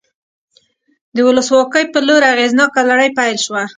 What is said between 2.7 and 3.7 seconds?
لړۍ پیل شوه.